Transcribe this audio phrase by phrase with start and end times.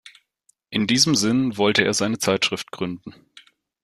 [0.71, 3.13] In diesem Sinn wollte er seine Zeitschrift gründen.